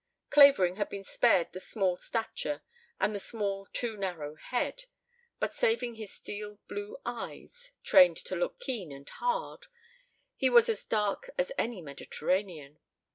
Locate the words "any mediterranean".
11.55-12.79